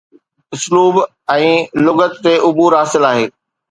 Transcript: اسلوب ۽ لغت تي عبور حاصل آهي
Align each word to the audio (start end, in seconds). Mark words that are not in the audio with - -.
اسلوب 0.55 0.97
۽ 1.35 1.47
لغت 1.85 2.13
تي 2.27 2.35
عبور 2.51 2.71
حاصل 2.83 3.03
آهي 3.17 3.25